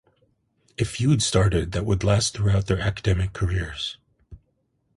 [0.79, 3.97] A feud started that would last throughout their academic careers.